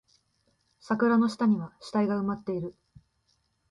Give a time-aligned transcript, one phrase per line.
[0.79, 2.73] 桜の下には死体が埋まっている